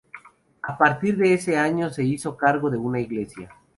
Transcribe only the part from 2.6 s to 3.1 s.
de una